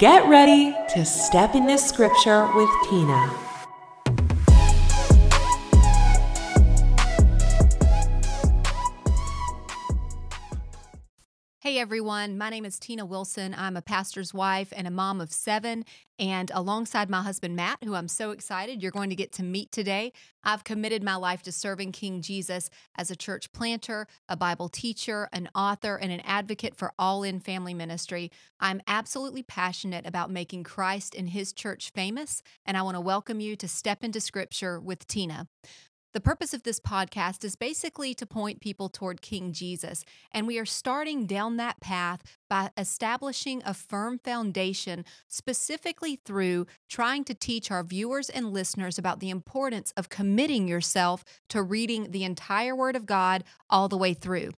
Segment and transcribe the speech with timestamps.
[0.00, 3.49] Get ready to step into scripture with Tina.
[11.70, 13.54] Hey everyone, my name is Tina Wilson.
[13.56, 15.84] I'm a pastor's wife and a mom of seven.
[16.18, 19.70] And alongside my husband Matt, who I'm so excited you're going to get to meet
[19.70, 20.12] today,
[20.42, 25.28] I've committed my life to serving King Jesus as a church planter, a Bible teacher,
[25.32, 28.32] an author, and an advocate for all in family ministry.
[28.58, 33.38] I'm absolutely passionate about making Christ and his church famous, and I want to welcome
[33.38, 35.46] you to Step into Scripture with Tina.
[36.12, 40.04] The purpose of this podcast is basically to point people toward King Jesus.
[40.32, 47.22] And we are starting down that path by establishing a firm foundation, specifically through trying
[47.24, 52.24] to teach our viewers and listeners about the importance of committing yourself to reading the
[52.24, 54.50] entire Word of God all the way through.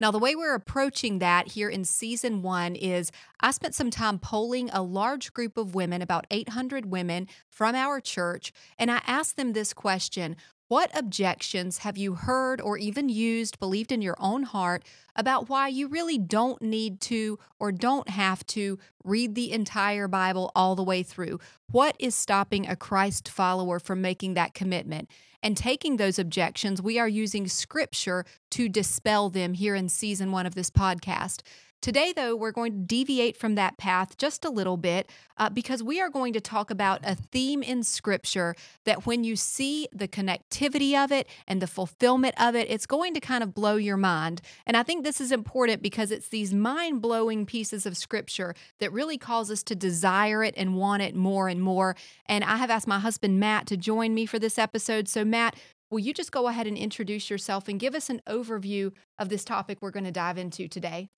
[0.00, 4.18] Now, the way we're approaching that here in season one is I spent some time
[4.18, 9.36] polling a large group of women, about 800 women from our church, and I asked
[9.36, 10.36] them this question
[10.68, 14.84] what objections have you heard or even used, believed in your own heart
[15.16, 20.52] about why you really don't need to or don't have to read the entire Bible
[20.54, 21.40] all the way through?
[21.70, 25.10] What is stopping a Christ follower from making that commitment?
[25.42, 30.46] And taking those objections, we are using scripture to dispel them here in season one
[30.46, 31.42] of this podcast.
[31.80, 35.80] Today, though, we're going to deviate from that path just a little bit uh, because
[35.80, 40.08] we are going to talk about a theme in Scripture that when you see the
[40.08, 43.96] connectivity of it and the fulfillment of it, it's going to kind of blow your
[43.96, 44.40] mind.
[44.66, 48.92] And I think this is important because it's these mind blowing pieces of Scripture that
[48.92, 51.94] really cause us to desire it and want it more and more.
[52.26, 55.08] And I have asked my husband, Matt, to join me for this episode.
[55.08, 55.54] So, Matt,
[55.90, 59.42] Will you just go ahead and introduce yourself and give us an overview of this
[59.42, 61.08] topic we're going to dive into today?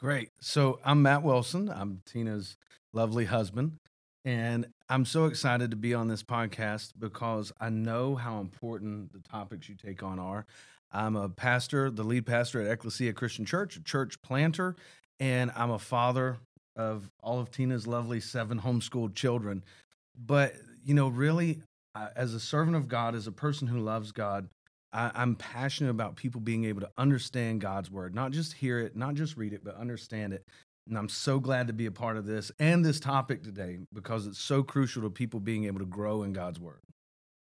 [0.00, 0.30] Great.
[0.40, 1.68] So I'm Matt Wilson.
[1.68, 2.56] I'm Tina's
[2.94, 3.76] lovely husband.
[4.24, 9.18] And I'm so excited to be on this podcast because I know how important the
[9.18, 10.46] topics you take on are.
[10.90, 14.74] I'm a pastor, the lead pastor at Ecclesia Christian Church, a church planter,
[15.18, 16.38] and I'm a father
[16.74, 19.62] of all of Tina's lovely seven homeschooled children.
[20.18, 21.60] But, you know, really,
[22.16, 24.48] as a servant of God, as a person who loves God,
[24.92, 28.96] I, I'm passionate about people being able to understand God's word, not just hear it,
[28.96, 30.44] not just read it, but understand it.
[30.88, 34.26] And I'm so glad to be a part of this and this topic today because
[34.26, 36.80] it's so crucial to people being able to grow in God's word.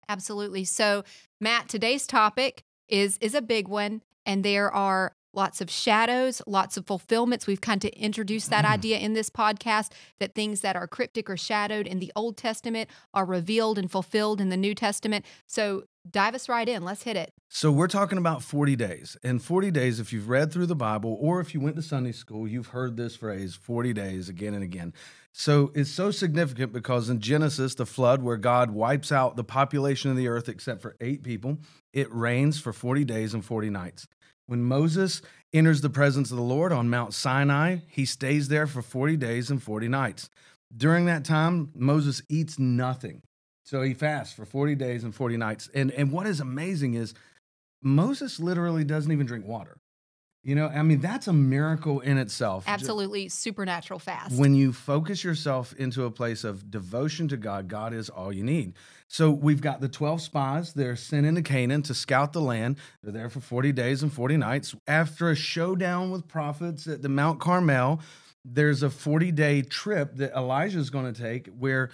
[0.07, 0.65] Absolutely.
[0.65, 1.03] So,
[1.39, 6.77] Matt, today's topic is is a big one and there are lots of shadows, lots
[6.77, 7.47] of fulfillments.
[7.47, 8.71] We've kind of introduced that mm.
[8.71, 12.89] idea in this podcast that things that are cryptic or shadowed in the Old Testament
[13.13, 15.25] are revealed and fulfilled in the New Testament.
[15.47, 16.83] So, dive us right in.
[16.83, 17.31] Let's hit it.
[17.47, 19.17] So, we're talking about 40 days.
[19.23, 22.11] And 40 days, if you've read through the Bible or if you went to Sunday
[22.11, 24.93] school, you've heard this phrase 40 days again and again.
[25.31, 30.11] So, it's so significant because in Genesis, the flood, where God wipes out the population
[30.11, 31.57] of the earth except for eight people,
[31.93, 34.07] it rains for 40 days and 40 nights.
[34.51, 35.21] When Moses
[35.53, 39.49] enters the presence of the Lord on Mount Sinai, he stays there for 40 days
[39.49, 40.29] and 40 nights.
[40.75, 43.21] During that time, Moses eats nothing.
[43.63, 45.69] So he fasts for 40 days and 40 nights.
[45.73, 47.13] And, and what is amazing is
[47.81, 49.77] Moses literally doesn't even drink water.
[50.43, 52.65] You know, I mean, that's a miracle in itself.
[52.67, 54.35] Absolutely supernatural fast.
[54.35, 58.43] When you focus yourself into a place of devotion to God, God is all you
[58.43, 58.73] need.
[59.11, 60.71] So we've got the 12 spies.
[60.71, 62.77] They're sent into Canaan to scout the land.
[63.03, 64.73] They're there for 40 days and 40 nights.
[64.87, 67.99] After a showdown with prophets at the Mount Carmel,
[68.45, 71.89] there's a 40 day trip that Elijah is going to take where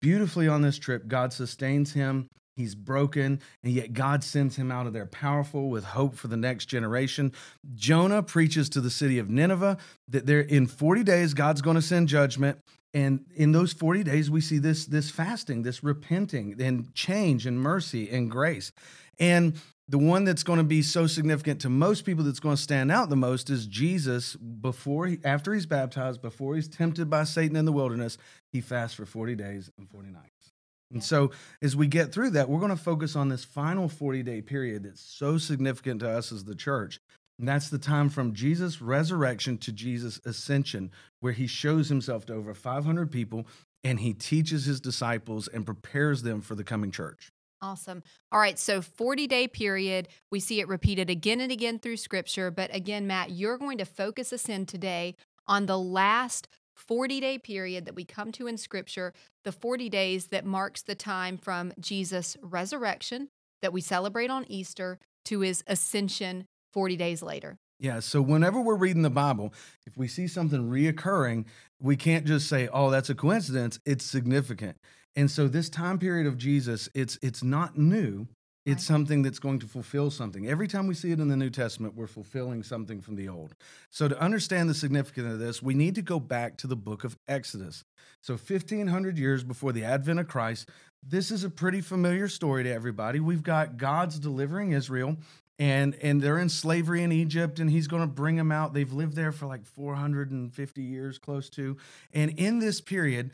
[0.00, 2.28] beautifully on this trip, God sustains him
[2.58, 6.36] He's broken, and yet God sends him out of there powerful with hope for the
[6.36, 7.32] next generation.
[7.76, 9.78] Jonah preaches to the city of Nineveh
[10.08, 12.58] that there in 40 days God's going to send judgment.
[12.94, 17.60] And in those 40 days, we see this, this fasting, this repenting, and change and
[17.60, 18.72] mercy and grace.
[19.18, 22.62] And the one that's going to be so significant to most people that's going to
[22.62, 27.24] stand out the most is Jesus before he, after he's baptized, before he's tempted by
[27.24, 28.18] Satan in the wilderness,
[28.52, 30.52] he fasts for 40 days and 40 nights.
[30.90, 34.22] And so, as we get through that, we're going to focus on this final 40
[34.22, 37.00] day period that's so significant to us as the church.
[37.38, 40.90] And that's the time from Jesus' resurrection to Jesus' ascension,
[41.20, 43.46] where he shows himself to over 500 people
[43.84, 47.30] and he teaches his disciples and prepares them for the coming church.
[47.62, 48.02] Awesome.
[48.32, 48.58] All right.
[48.58, 52.50] So, 40 day period, we see it repeated again and again through scripture.
[52.50, 56.48] But again, Matt, you're going to focus us in today on the last
[56.78, 59.12] 40 day period that we come to in Scripture,
[59.44, 63.28] the 40 days that marks the time from Jesus' resurrection
[63.62, 66.46] that we celebrate on Easter to his ascension
[66.78, 67.58] 40 days later.
[67.80, 67.98] Yeah.
[67.98, 69.52] So whenever we're reading the Bible,
[69.84, 71.46] if we see something reoccurring,
[71.80, 74.76] we can't just say, "Oh, that's a coincidence." It's significant.
[75.16, 78.28] And so this time period of Jesus, it's it's not new.
[78.64, 80.46] It's something that's going to fulfill something.
[80.46, 83.54] Every time we see it in the New Testament, we're fulfilling something from the Old.
[83.90, 87.02] So to understand the significance of this, we need to go back to the book
[87.02, 87.82] of Exodus.
[88.22, 90.68] So 1500 years before the advent of Christ,
[91.02, 93.18] this is a pretty familiar story to everybody.
[93.18, 95.16] We've got God's delivering Israel
[95.58, 98.74] and and they're in slavery in Egypt and he's going to bring them out.
[98.74, 101.76] They've lived there for like 450 years close to.
[102.12, 103.32] And in this period,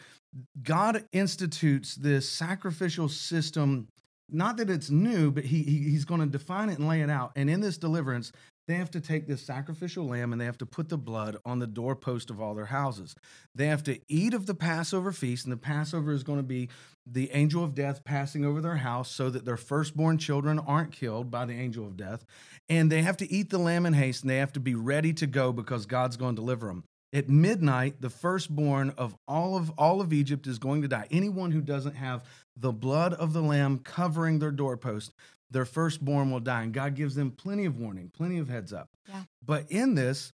[0.63, 3.89] God institutes this sacrificial system
[4.31, 7.11] not that it's new, but he, he he's going to define it and lay it
[7.11, 7.33] out.
[7.37, 8.33] And in this deliverance,
[8.67, 11.59] they have to take this sacrificial lamb and they have to put the blood on
[11.59, 13.15] the doorpost of all their houses.
[13.55, 16.71] They have to eat of the Passover feast, and the Passover is going to be
[17.07, 21.31] the angel of death passing over their house so that their firstborn children aren't killed
[21.31, 22.25] by the angel of death.
[22.69, 25.13] And they have to eat the lamb in haste and they have to be ready
[25.15, 26.85] to go because God's going to deliver them.
[27.13, 31.07] At midnight, the firstborn of all of all of Egypt is going to die.
[31.13, 32.25] Anyone who doesn't have
[32.57, 35.13] the blood of the lamb covering their doorpost,
[35.55, 36.65] their firstborn will die.
[36.65, 38.89] And God gives them plenty of warning, plenty of heads up.
[39.09, 39.23] Yeah.
[39.43, 40.33] But in this,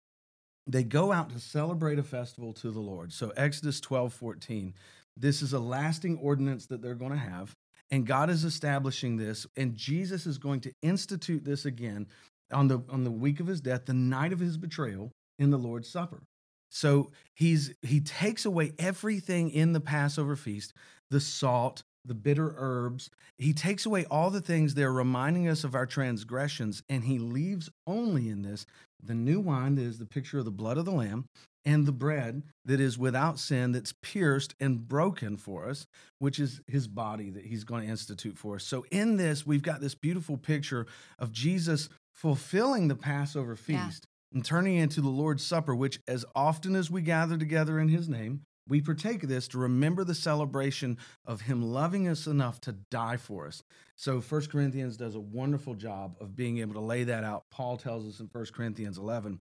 [0.67, 3.13] they go out to celebrate a festival to the Lord.
[3.13, 4.75] So Exodus 12, 14.
[5.17, 7.53] This is a lasting ordinance that they're going to have.
[7.91, 12.07] And God is establishing this, and Jesus is going to institute this again
[12.53, 15.57] on the on the week of his death, the night of his betrayal in the
[15.57, 16.23] Lord's Supper.
[16.71, 20.75] So he's he takes away everything in the Passover feast,
[21.11, 23.11] the salt, the bitter herbs.
[23.37, 27.19] He takes away all the things that are reminding us of our transgressions, and he
[27.19, 28.67] leaves only in this
[29.01, 31.27] the new wine that is the picture of the blood of the Lamb,
[31.65, 35.87] and the bread that is without sin, that's pierced and broken for us,
[36.19, 38.65] which is his body that he's going to institute for us.
[38.65, 40.87] So in this, we've got this beautiful picture
[41.19, 43.87] of Jesus fulfilling the Passover Yeah.
[43.87, 47.89] feast and turning into the Lord's Supper, which as often as we gather together in
[47.89, 52.61] his name, we partake of this to remember the celebration of him loving us enough
[52.63, 53.63] to die for us.
[53.97, 57.45] So 1 Corinthians does a wonderful job of being able to lay that out.
[57.51, 59.41] Paul tells us in 1 Corinthians 11.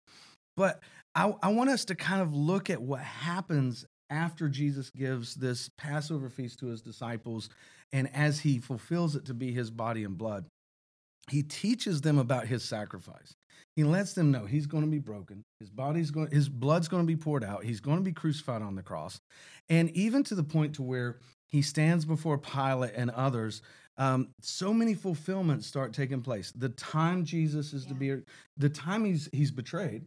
[0.55, 0.81] But
[1.13, 5.69] I, I want us to kind of look at what happens after Jesus gives this
[5.77, 7.49] Passover feast to his disciples
[7.91, 10.45] and as he fulfills it to be his body and blood.
[11.29, 13.35] He teaches them about his sacrifice.
[13.75, 15.43] He lets them know he's going to be broken.
[15.59, 17.63] His body's going his blood's going to be poured out.
[17.63, 19.19] He's going to be crucified on the cross.
[19.69, 23.61] And even to the point to where he stands before Pilate and others,
[23.97, 26.51] um, so many fulfillments start taking place.
[26.55, 28.17] The time Jesus is to be
[28.57, 30.03] the time he's he's betrayed,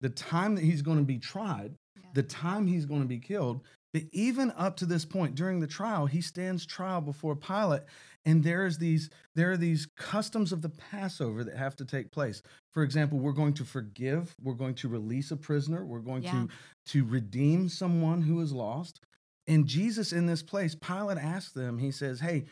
[0.00, 2.02] the time that he's going to be tried, Yeah.
[2.14, 3.60] the time he's going to be killed.
[3.92, 7.82] But even up to this point during the trial, he stands trial before Pilate,
[8.24, 12.42] and there's these there are these customs of the Passover that have to take place.
[12.72, 16.32] For example, we're going to forgive, we're going to release a prisoner, we're going Yeah.
[16.32, 16.48] to
[16.86, 19.00] to redeem someone who is lost.
[19.46, 22.44] And Jesus in this place, Pilate asks them, he says, Hey,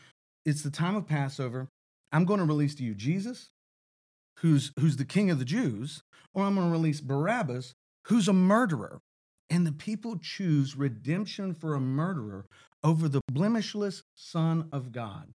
[0.45, 1.69] it's the time of Passover.
[2.11, 3.49] I'm going to release to you Jesus,
[4.39, 6.03] who's who's the king of the Jews,
[6.33, 7.73] or I'm going to release Barabbas,
[8.07, 8.99] who's a murderer.
[9.51, 12.45] And the people choose redemption for a murderer
[12.85, 15.33] over the blemishless Son of God.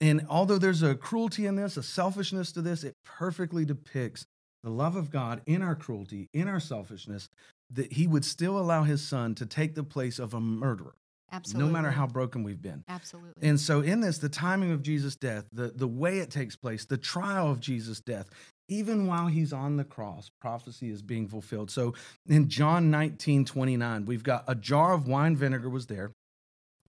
[0.00, 4.26] And although there's a cruelty in this, a selfishness to this, it perfectly depicts
[4.64, 7.28] the love of God in our cruelty, in our selfishness,
[7.70, 10.94] that he would still allow his son to take the place of a murderer,
[11.30, 11.66] Absolutely.
[11.66, 12.82] no matter how broken we've been.
[12.88, 13.48] Absolutely.
[13.48, 16.84] And so, in this, the timing of Jesus' death, the, the way it takes place,
[16.84, 18.28] the trial of Jesus' death,
[18.68, 21.70] even while he's on the cross, prophecy is being fulfilled.
[21.70, 21.94] So,
[22.26, 26.12] in John 19 29, we've got a jar of wine vinegar was there.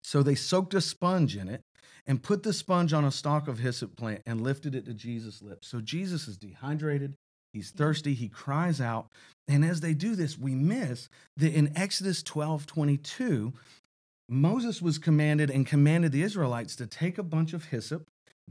[0.02, 1.60] So, they soaked a sponge in it
[2.06, 5.42] and put the sponge on a stalk of hyssop plant and lifted it to Jesus'
[5.42, 5.68] lips.
[5.68, 7.14] So, Jesus is dehydrated.
[7.52, 7.78] He's mm-hmm.
[7.78, 8.14] thirsty.
[8.14, 9.08] He cries out.
[9.48, 13.52] And as they do this, we miss that in Exodus 12 22,
[14.28, 18.04] Moses was commanded and commanded the Israelites to take a bunch of hyssop,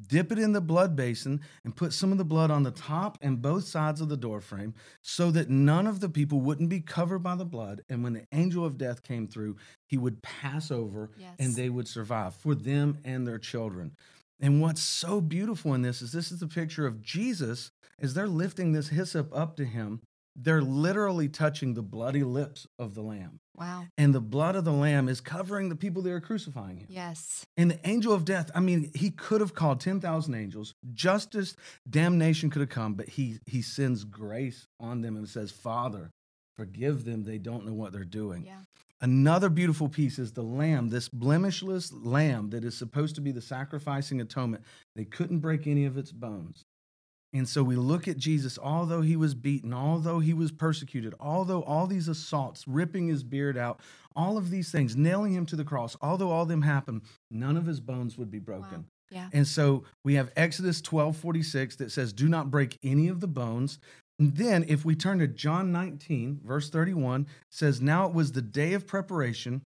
[0.08, 3.18] dip it in the blood basin, and put some of the blood on the top
[3.22, 7.20] and both sides of the doorframe so that none of the people wouldn't be covered
[7.20, 7.82] by the blood.
[7.90, 9.56] And when the angel of death came through,
[9.88, 11.36] he would pass over Yes.
[11.40, 13.94] and they would survive for them and their children.
[14.40, 18.28] And what's so beautiful in this is this is the picture of Jesus as they're
[18.28, 20.02] lifting this hyssop up to him.
[20.36, 23.86] They're literally touching the bloody lips of the lamb wow.
[23.98, 26.88] and the blood of the lamb is covering the people that are crucifying him.
[26.90, 27.46] Yes.
[27.58, 31.56] And the angel of death, I mean, he could have called 10,000 angels, justice,
[31.90, 36.12] damnation could have come, but he he sends grace on them and says, "Father,
[36.56, 38.62] forgive them, they don't know what they're doing." Yeah.
[39.02, 43.42] Another beautiful piece is the lamb, this blemishless lamb that is supposed to be the
[43.42, 44.64] sacrificing atonement.
[44.96, 46.64] They couldn't break any of its bones.
[47.36, 51.64] And so we look at Jesus, although he was beaten, although he was persecuted, although
[51.64, 53.82] all these assaults, ripping his beard out,
[54.16, 57.66] all of these things, nailing him to the cross, although all them happened, none of
[57.66, 58.78] his bones would be broken.
[58.80, 58.86] Wow.
[59.12, 59.30] Yeah.
[59.34, 63.28] And so we have Exodus 12 46 that says, Do not break any of the
[63.28, 63.80] bones.
[64.18, 68.42] And then if we turn to John 19, verse 31, says, Now it was the
[68.42, 69.62] day of preparation,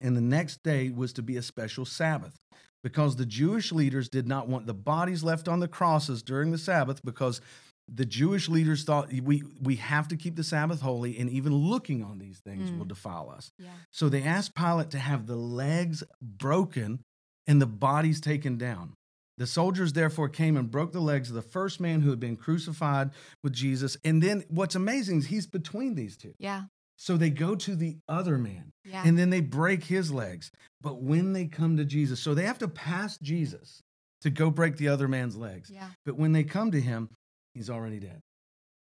[0.00, 2.36] and the next day was to be a special Sabbath.
[2.82, 6.58] Because the Jewish leaders did not want the bodies left on the crosses during the
[6.58, 7.40] Sabbath, because
[7.88, 12.02] the Jewish leaders thought we, we have to keep the Sabbath holy, and even looking
[12.02, 12.78] on these things Mm.
[12.78, 13.50] will defile us.
[13.58, 13.68] Yeah.
[13.90, 17.00] So they asked Pilate to have the legs broken
[17.46, 18.94] and the bodies taken down.
[19.38, 22.36] The soldiers therefore came and broke the legs of the first man who had been
[22.36, 23.10] crucified
[23.42, 23.96] with Jesus.
[24.04, 26.34] And then what's amazing is he's between these two.
[26.38, 26.64] Yeah.
[27.02, 29.02] So they go to the other man Yeah.
[29.04, 30.52] and then they break his legs.
[30.80, 33.80] But when they come to Jesus, so they have to pass Jesus
[34.20, 35.68] to go break the other man's legs.
[35.68, 35.88] yeah.
[36.06, 37.08] But when they come to him,
[37.54, 38.20] he's already dead.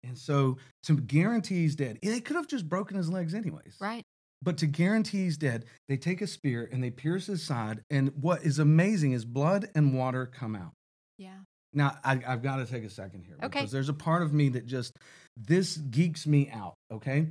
[0.03, 3.79] And so to guarantee he's dead, they could have just broken his legs anyways.
[3.81, 4.03] Right.
[4.43, 7.81] But to guarantee he's dead, they take a spear and they pierce his side.
[7.89, 10.73] And what is amazing is blood and water come out.
[11.17, 11.39] Yeah.
[11.73, 13.61] Now, I, I've got to take a second here Okay.
[13.61, 14.93] because there's a part of me that just,
[15.39, 17.29] this geeks me out, okay?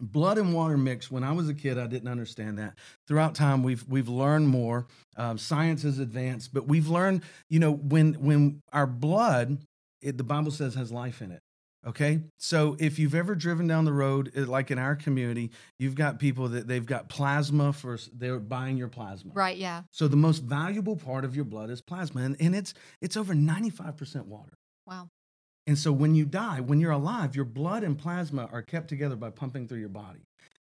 [0.00, 1.10] Blood and water mix.
[1.10, 2.74] When I was a kid, I didn't understand that.
[3.08, 4.86] Throughout time, we've we've learned more.
[5.16, 9.58] Um, science has advanced, but we've learned, you know, when when our blood,
[10.00, 11.40] it, the Bible says, has life in it.
[11.86, 15.94] Okay, so if you've ever driven down the road, uh, like in our community, you've
[15.94, 19.32] got people that they've got plasma for they're buying your plasma.
[19.32, 19.56] Right.
[19.56, 19.82] Yeah.
[19.92, 23.34] So the most valuable part of your blood is plasma, and, and it's it's over
[23.34, 24.52] ninety five percent water.
[24.86, 25.08] Wow.
[25.68, 29.16] And so when you die, when you're alive, your blood and plasma are kept together
[29.16, 30.20] by pumping through your body.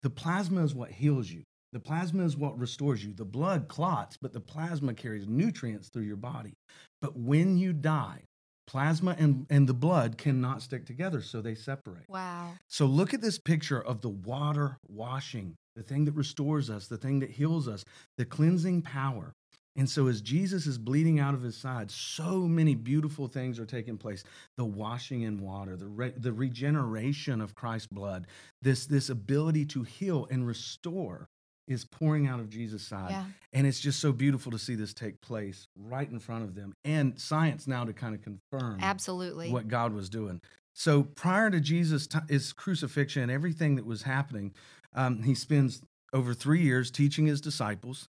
[0.03, 1.43] The plasma is what heals you.
[1.73, 3.15] The plasma is what restores you.
[3.15, 6.53] The blood clots, but the plasma carries nutrients through your body.
[7.01, 8.25] But when you die,
[8.67, 12.05] plasma and, and the blood cannot stick together, so they separate.
[12.11, 12.53] Wow.
[12.69, 16.99] So look at this picture of the water washing, the thing that restores us, the
[16.99, 17.87] thing that heals us,
[18.19, 19.33] the cleansing power.
[19.77, 23.67] And so as Jesus is bleeding out of his side, so many beautiful things are
[23.67, 24.25] taking place.
[24.57, 28.27] The washing in water, the, re- the regeneration of Christ's blood,
[28.61, 31.29] this, this ability to heal and restore
[31.69, 33.11] is pouring out of Jesus' side.
[33.11, 33.25] Yeah.
[33.53, 36.75] And it's just so beautiful to see this take place right in front of them.
[36.85, 39.53] And science now to kind of confirm Absolutely.
[39.53, 40.41] what God was doing.
[40.75, 44.53] So prior to Jesus' ti- his crucifixion and everything that was happening,
[44.95, 45.81] um, he spends
[46.13, 48.09] over three years teaching his disciples.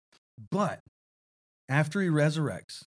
[0.51, 0.81] But
[1.69, 2.85] after he resurrects,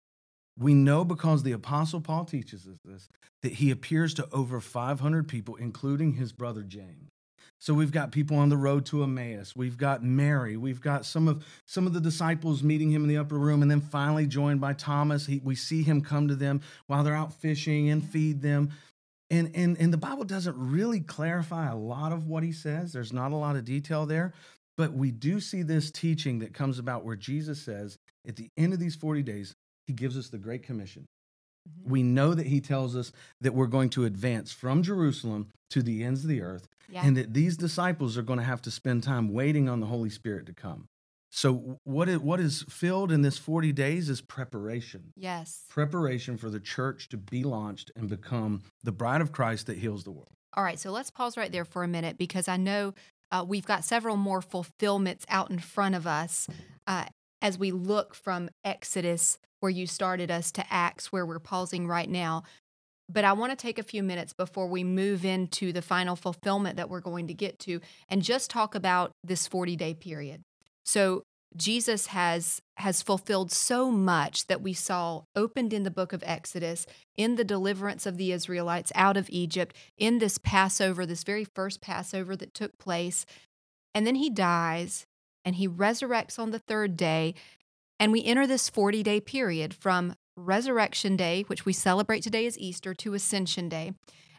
[0.57, 3.10] we know because the Apostle Paul teaches us this
[3.43, 7.12] that he appears to over 500 people, including his brother James.
[7.60, 9.55] So we've got people on the road to Emmaus.
[9.55, 10.57] We've got Mary.
[10.57, 13.69] We've got some of some of the disciples meeting him in the upper room, and
[13.69, 15.25] then finally joined by Thomas.
[15.25, 18.72] He, we see him come to them while they're out fishing and feed them.
[19.29, 22.93] And, and, and the Bible doesn't really clarify a lot of what he says.
[22.93, 24.34] There's not a lot of detail there.
[24.77, 28.74] But we do see this teaching that comes about where Jesus says, at the end
[28.74, 29.55] of these 40 days,
[29.88, 31.05] he gives us the Great Commission.
[31.67, 31.89] Mhm.
[31.89, 36.03] We know that he tells us that we're going to advance from Jerusalem to the
[36.03, 37.05] ends of the earth, Yeah.
[37.05, 40.10] and that these disciples are going to have to spend time waiting on the Holy
[40.10, 40.88] Spirit to come.
[41.29, 45.65] So, what is, what is filled in this 40 days is preparation yes.
[45.69, 50.03] preparation for the church to be launched and become the bride of Christ that heals
[50.05, 50.31] the world.
[50.53, 52.93] All right, so let's pause right there for a minute because I know
[53.31, 56.48] uh, we've got several more fulfillments out in front of us
[56.88, 57.05] uh,
[57.41, 62.10] as we look from Exodus, where you started us, to Acts, where we're pausing right
[62.10, 62.43] now.
[63.10, 66.77] But I want to take a few minutes before we move into the final fulfillment
[66.77, 67.79] that we're going to get to
[68.10, 70.43] and just talk about this 40 day period.
[70.84, 71.24] So,
[71.57, 76.85] Jesus has has fulfilled so much that we saw opened in the book of Exodus
[77.17, 81.81] in the deliverance of the Israelites out of Egypt in this Passover this very first
[81.81, 83.25] Passover that took place.
[83.95, 85.07] And then he dies
[85.43, 87.33] and he resurrects on the third day
[87.99, 92.59] and we enter this 40 day period from resurrection day which we celebrate today as
[92.59, 93.93] Easter to ascension day.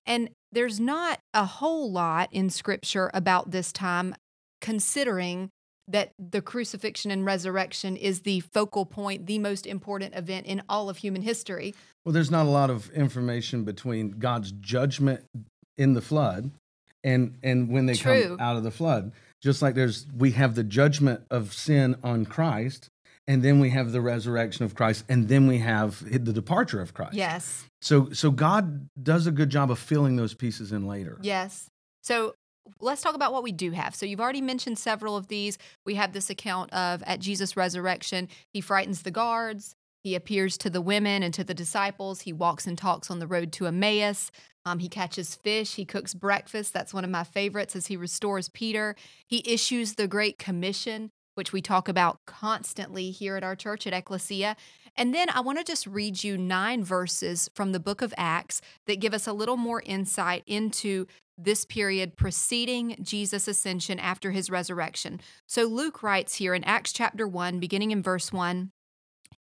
[0.06, 4.14] And there's not a whole lot in scripture about this time
[4.60, 5.50] considering
[5.88, 10.88] that the crucifixion and resurrection is the focal point, the most important event in all
[10.88, 11.74] of human history.
[12.04, 15.24] Well, there's not a lot of information between God's judgment
[15.76, 16.50] in the flood
[17.04, 18.28] and and when they True.
[18.28, 19.12] come out of the flood.
[19.42, 22.90] Just like there's we have the judgment of sin on Christ
[23.26, 26.94] and then we have the resurrection of Christ and then we have the departure of
[26.94, 27.14] Christ.
[27.14, 27.64] Yes.
[27.80, 31.18] So so God does a good job of filling those pieces in later.
[31.22, 31.70] Yes.
[32.02, 32.34] So
[32.80, 33.94] let's talk about what we do have.
[33.94, 35.58] So you've already mentioned several of these.
[35.84, 39.74] We have this account of at Jesus' resurrection, he frightens the guards.
[40.04, 42.20] He appears to the women and to the disciples.
[42.20, 44.30] He walks and talks on the road to Emmaus.
[44.64, 45.74] Um, he catches fish.
[45.74, 46.72] He cooks breakfast.
[46.72, 48.94] That's one of my favorites as he restores Peter.
[49.26, 53.92] He issues the Great Commission, which we talk about constantly here at our church at
[53.94, 54.56] Ecclesia.
[54.96, 58.60] And then I want to just read you nine verses from the book of Acts
[58.86, 61.06] that give us a little more insight into
[61.38, 65.20] this period preceding Jesus' ascension after his resurrection.
[65.46, 68.72] So Luke writes here in Acts chapter 1, beginning in verse 1.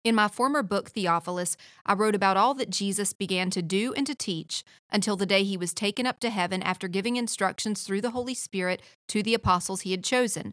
[0.04, 4.06] In my former book, Theophilus, I wrote about all that Jesus began to do and
[4.06, 4.62] to teach
[4.92, 8.34] until the day he was taken up to heaven after giving instructions through the Holy
[8.34, 10.52] Spirit to the apostles he had chosen.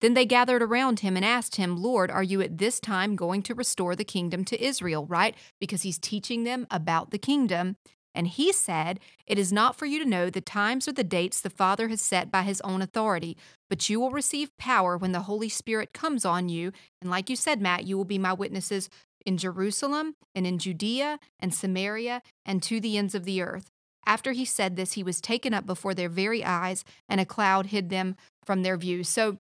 [0.00, 3.42] Then they gathered around him and asked him, Lord, are you at this time going
[3.42, 5.06] to restore the kingdom to Israel?
[5.06, 5.34] Right?
[5.58, 7.76] Because he's teaching them about the kingdom.
[8.14, 11.40] And he said, It is not for you to know the times or the dates
[11.40, 13.36] the Father has set by his own authority,
[13.68, 16.72] but you will receive power when the Holy Spirit comes on you.
[17.00, 18.88] And like you said, Matt, you will be my witnesses
[19.26, 23.70] in Jerusalem and in Judea and Samaria and to the ends of the earth.
[24.06, 27.66] After he said this, he was taken up before their very eyes, and a cloud
[27.66, 29.02] hid them from their view.
[29.02, 29.38] So,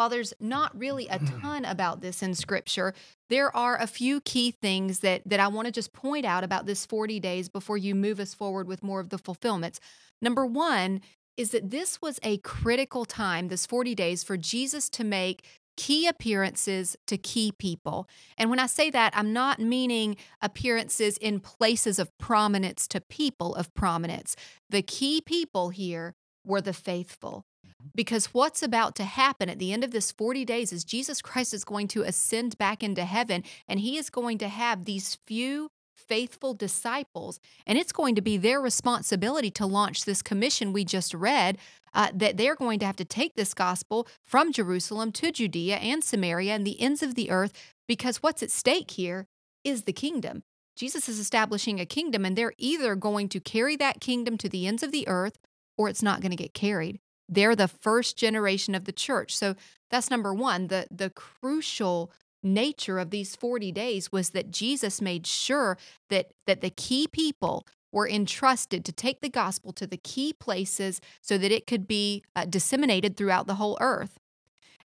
[0.00, 1.40] while there's not really a mm-hmm.
[1.42, 2.94] ton about this in scripture,
[3.28, 6.64] there are a few key things that, that I want to just point out about
[6.64, 9.78] this 40 days before you move us forward with more of the fulfillments.
[10.22, 11.02] Number one
[11.36, 15.44] is that this was a critical time, this 40 days, for Jesus to make
[15.76, 18.08] key appearances to key people.
[18.38, 23.54] And when I say that, I'm not meaning appearances in places of prominence to people
[23.54, 24.34] of prominence.
[24.70, 27.44] The key people here were the faithful.
[27.94, 31.54] Because what's about to happen at the end of this 40 days is Jesus Christ
[31.54, 35.70] is going to ascend back into heaven and he is going to have these few
[35.96, 37.38] faithful disciples.
[37.66, 41.58] And it's going to be their responsibility to launch this commission we just read
[41.94, 46.02] uh, that they're going to have to take this gospel from Jerusalem to Judea and
[46.02, 47.52] Samaria and the ends of the earth
[47.86, 49.26] because what's at stake here
[49.64, 50.42] is the kingdom.
[50.76, 54.66] Jesus is establishing a kingdom, and they're either going to carry that kingdom to the
[54.66, 55.36] ends of the earth
[55.76, 57.00] or it's not going to get carried.
[57.30, 59.36] They're the first generation of the church.
[59.36, 59.54] So
[59.90, 60.66] that's number one.
[60.66, 62.12] The, the crucial
[62.42, 67.66] nature of these 40 days was that Jesus made sure that, that the key people
[67.92, 72.22] were entrusted to take the gospel to the key places so that it could be
[72.34, 74.18] uh, disseminated throughout the whole earth.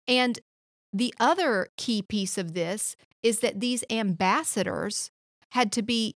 [0.06, 0.38] And
[0.92, 5.10] the other key piece of this is that these ambassadors
[5.50, 6.14] had to be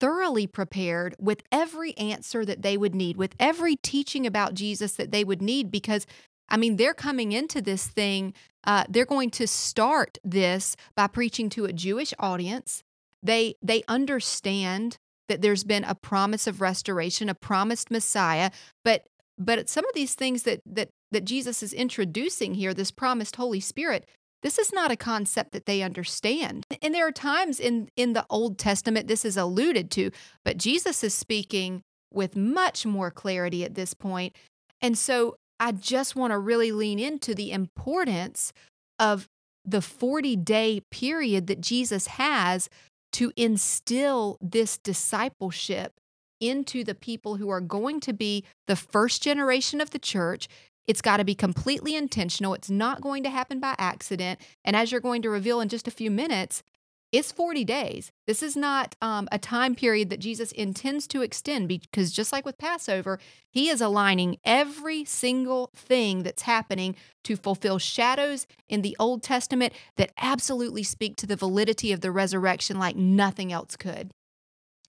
[0.00, 5.10] thoroughly prepared with every answer that they would need, with every teaching about Jesus that
[5.12, 6.06] they would need, because
[6.48, 8.32] I mean, they're coming into this thing,
[8.64, 12.82] uh, they're going to start this by preaching to a Jewish audience.
[13.22, 14.96] They they understand
[15.28, 18.50] that there's been a promise of restoration, a promised Messiah,
[18.84, 19.04] but
[19.36, 23.60] but some of these things that that that Jesus is introducing here, this promised Holy
[23.60, 24.06] Spirit,
[24.42, 26.64] this is not a concept that they understand.
[26.82, 30.10] And there are times in in the Old Testament this is alluded to,
[30.44, 34.34] but Jesus is speaking with much more clarity at this point.
[34.80, 38.52] And so I just want to really lean into the importance
[38.98, 39.28] of
[39.64, 42.68] the 40 day period that Jesus has
[43.12, 45.94] to instill this discipleship
[46.40, 50.48] into the people who are going to be the first generation of the church.
[50.88, 52.54] It's got to be completely intentional.
[52.54, 54.40] It's not going to happen by accident.
[54.64, 56.62] And as you're going to reveal in just a few minutes,
[57.10, 58.10] it's 40 days.
[58.26, 62.44] This is not um, a time period that Jesus intends to extend because just like
[62.44, 63.18] with Passover,
[63.50, 69.72] he is aligning every single thing that's happening to fulfill shadows in the Old Testament
[69.96, 74.10] that absolutely speak to the validity of the resurrection like nothing else could.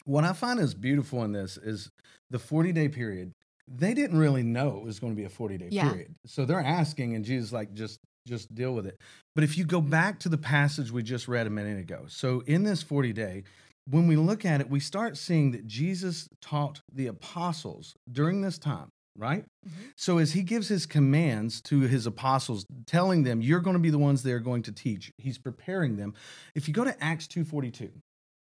[0.03, 1.89] What I find is beautiful in this is
[2.29, 3.33] the 40 day period.
[3.71, 5.89] They didn't really know it was going to be a 40 day yeah.
[5.89, 6.15] period.
[6.25, 8.99] So they're asking, and Jesus, like, just just deal with it.
[9.33, 12.41] But if you go back to the passage we just read a minute ago, so
[12.45, 13.43] in this 40 day,
[13.89, 18.59] when we look at it, we start seeing that Jesus taught the apostles during this
[18.59, 19.45] time, right?
[19.67, 19.85] Mm-hmm.
[19.95, 23.89] So as he gives his commands to his apostles, telling them, you're going to be
[23.89, 26.13] the ones they are going to teach, he's preparing them.
[26.53, 27.89] If you go to Acts 2.42,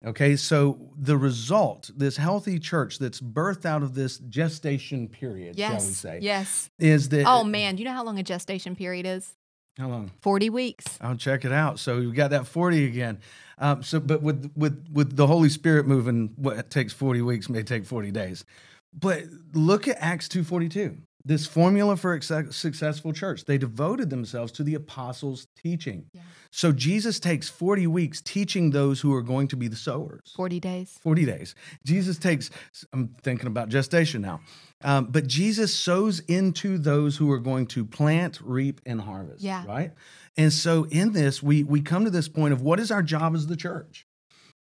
[0.04, 5.70] Okay, so the result, this healthy church that's birthed out of this gestation period, yes,
[5.70, 6.18] shall we say?
[6.22, 6.70] Yes.
[6.78, 9.34] Is that Oh man, you know how long a gestation period is?
[9.78, 10.10] How long?
[10.20, 10.98] 40 weeks.
[11.00, 11.78] I'll check it out.
[11.78, 13.20] So we got that 40 again.
[13.58, 17.62] Um, so, but with with with the Holy Spirit moving, what takes 40 weeks may
[17.62, 18.44] take 40 days.
[18.92, 20.98] But look at Acts 2:42.
[21.24, 23.44] This formula for a successful church.
[23.44, 26.06] They devoted themselves to the apostles' teaching.
[26.12, 26.22] Yeah.
[26.50, 30.32] So Jesus takes 40 weeks teaching those who are going to be the sowers.
[30.36, 30.98] 40 days.
[31.00, 31.54] 40 days.
[31.84, 32.50] Jesus takes,
[32.92, 34.40] I'm thinking about gestation now,
[34.82, 39.42] um, but Jesus sows into those who are going to plant, reap, and harvest.
[39.42, 39.64] Yeah.
[39.66, 39.92] Right.
[40.36, 43.34] And so in this, we we come to this point of what is our job
[43.34, 44.06] as the church.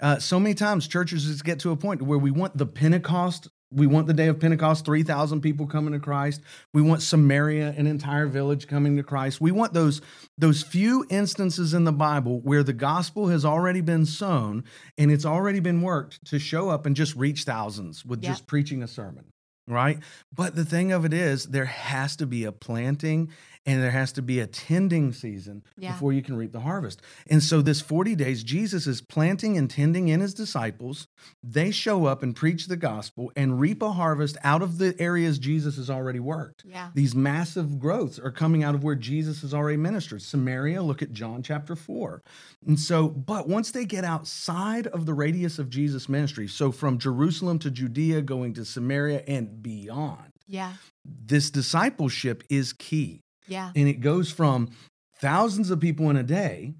[0.00, 3.48] Uh, so many times churches just get to a point where we want the Pentecost.
[3.70, 6.40] We want the day of Pentecost, 3,000 people coming to Christ.
[6.72, 9.40] We want Samaria, an entire village coming to Christ.
[9.40, 10.00] We want those,
[10.38, 14.64] those few instances in the Bible where the gospel has already been sown
[14.96, 18.32] and it's already been worked to show up and just reach thousands with Yep.
[18.32, 19.26] just preaching a sermon,
[19.66, 19.98] right?
[20.34, 23.30] But the thing of it is, there has to be a planting
[23.68, 25.92] and there has to be a tending season Yeah.
[25.92, 27.02] before you can reap the harvest.
[27.28, 31.06] And so, this 40 days, Jesus is planting and tending in his disciples.
[31.42, 35.38] They show up and preach the gospel and reap a harvest out of the areas
[35.38, 36.64] Jesus has already worked.
[36.66, 36.90] Yeah.
[36.94, 40.22] These massive growths are coming out of where Jesus has already ministered.
[40.22, 42.22] Samaria, look at John chapter 4.
[42.66, 46.98] And so, but once they get outside of the radius of Jesus' ministry, so from
[46.98, 50.74] Jerusalem to Judea, going to Samaria and beyond, Yeah.
[51.04, 53.20] this discipleship is key.
[53.48, 53.72] Yeah.
[53.74, 54.70] And it goes from
[55.18, 56.74] thousands of people in a day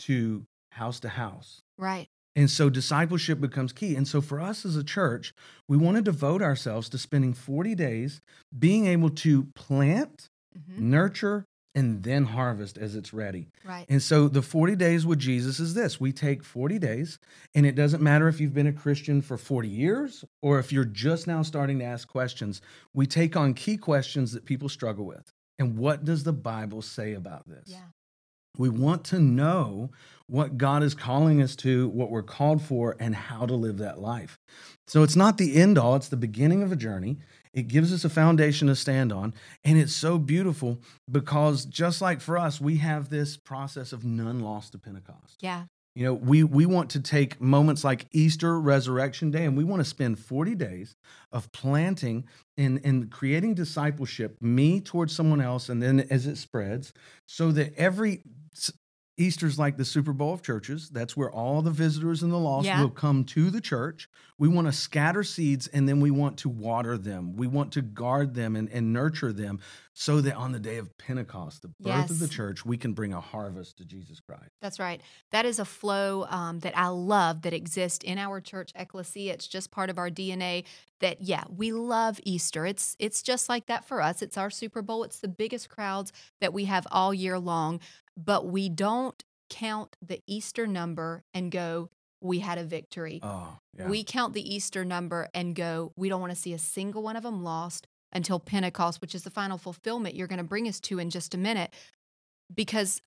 [0.00, 1.60] to house to house.
[1.78, 2.08] Right.
[2.36, 3.94] And so discipleship becomes key.
[3.94, 5.32] And so for us as a church,
[5.68, 8.20] we want to devote ourselves to spending 40 days
[8.56, 13.48] being able to plant, hmm nurture, and then harvest as it's ready.
[13.64, 13.86] Right.
[13.88, 17.18] And so the 40 days with Jesus is this we take 40 days,
[17.54, 20.84] and it doesn't matter if you've been a Christian for 40 years or if you're
[20.84, 22.60] just now starting to ask questions.
[22.92, 25.32] We take on key questions that people struggle with.
[25.58, 27.64] And what does the Bible say about this?
[27.66, 27.86] Yeah.
[28.56, 29.90] We want to know
[30.26, 33.98] what God is calling us to, what we're called for, and how to live that
[33.98, 34.38] life.
[34.86, 37.18] So it's not the end all, it's the beginning of a journey.
[37.52, 39.34] It gives us a foundation to stand on.
[39.64, 44.40] And it's so beautiful because just like for us, we have this process of none
[44.40, 45.38] lost to Pentecost.
[45.40, 45.64] Yeah.
[45.94, 49.78] You know, we we want to take moments like Easter, Resurrection Day, and we want
[49.78, 50.96] to spend 40 days
[51.30, 52.24] of planting
[52.56, 56.92] and, and creating discipleship, me towards someone else, and then as it spreads,
[57.26, 58.22] so that every
[59.16, 60.90] Easter's like the Super Bowl of churches.
[60.90, 62.80] That's where all the visitors and the lost Yeah.
[62.80, 64.08] will come to the church.
[64.38, 67.36] We want to scatter seeds and then we want to water them.
[67.36, 69.60] We want to guard them and, and nurture them
[69.92, 73.12] so that on the day of Pentecost, the birth of the church, we can bring
[73.12, 74.50] a harvest to Jesus Christ.
[74.60, 75.00] That's right.
[75.30, 79.32] That is a flow um, that I love that exists in our church ecclesia.
[79.34, 80.64] It's just part of our DNA.
[81.00, 82.64] That yeah, we love Easter.
[82.66, 84.22] It's it's just like that for us.
[84.22, 85.04] It's our Super Bowl.
[85.04, 87.80] It's the biggest crowds that we have all year long.
[88.16, 93.20] But we don't count the Easter number and go, we had a victory.
[93.22, 93.88] Oh, yeah.
[93.88, 97.16] We count the Easter number and go, we don't want to see a single one
[97.16, 100.80] of them lost until Pentecost, which is the final fulfillment you're going to bring us
[100.80, 101.74] to in just a minute.
[102.54, 103.02] Because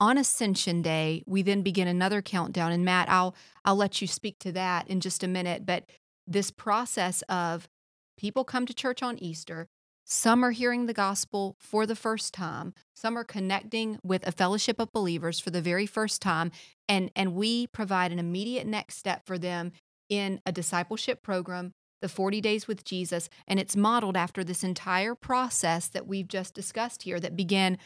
[0.00, 2.72] on Ascension Day, we then begin another countdown.
[2.72, 3.34] And Matt, I'll
[3.64, 5.64] I'll let you speak to that in just a minute.
[5.64, 5.84] But
[6.26, 7.68] this process of
[8.18, 9.68] people come to church on Easter,
[10.08, 14.78] some are hearing the gospel for the first time, some are connecting with a fellowship
[14.78, 16.52] of believers for the very first time,
[16.88, 19.72] and and we provide an immediate next step for them
[20.08, 25.14] in a discipleship program the 40 days with Jesus and it's modeled after this entire
[25.14, 27.78] process that we've just discussed here that began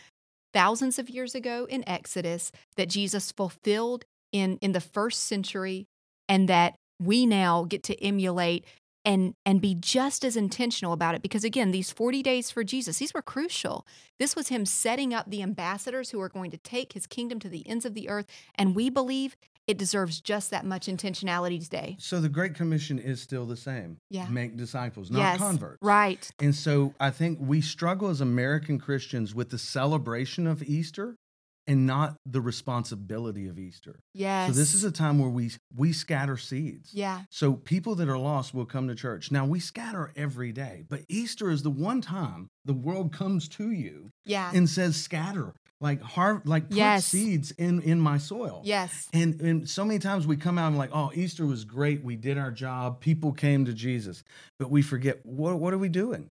[0.52, 5.86] thousands of years ago in Exodus that Jesus fulfilled in in the first century
[6.28, 8.66] and that we now get to emulate
[9.04, 12.98] and and be just as intentional about it because again these 40 days for Jesus
[12.98, 13.86] these were crucial
[14.18, 17.48] this was him setting up the ambassadors who are going to take his kingdom to
[17.48, 19.36] the ends of the earth and we believe
[19.66, 23.98] it deserves just that much intentionality today So the Great Commission is still the same.
[24.10, 24.26] Yeah.
[24.28, 25.78] Make disciples, not yes converts.
[25.80, 31.16] right And so I think we struggle as American Christians with the celebration of Easter
[31.66, 34.00] and not the responsibility of Easter.
[34.14, 36.92] yes So this is a time where we we scatter seeds.
[36.94, 39.30] yeah So people that are lost will come to church.
[39.30, 43.70] Now we scatter every day, but Easter is the one time the world comes to
[43.70, 47.06] you yeah and says scatter, like har- like put Yes.
[47.06, 48.62] seeds in in my soil.
[48.64, 52.02] yes And and so many times we come out and like, oh, Easter was great.
[52.04, 53.00] We did our job.
[53.00, 54.22] People came to Jesus.
[54.58, 56.28] But we forget what what are we doing?